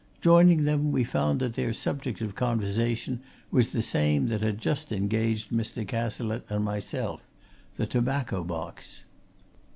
Joining 0.19 0.63
them, 0.63 0.91
we 0.91 1.03
found 1.03 1.39
that 1.41 1.53
their 1.53 1.73
subject 1.73 2.21
of 2.21 2.33
conversation 2.33 3.21
was 3.51 3.71
the 3.71 3.83
same 3.83 4.29
that 4.29 4.41
had 4.41 4.57
just 4.57 4.91
engaged 4.91 5.51
Mr. 5.51 5.87
Cazalette 5.87 6.45
and 6.49 6.65
myself 6.65 7.21
the 7.75 7.85
tobacco 7.85 8.43
box. 8.43 9.05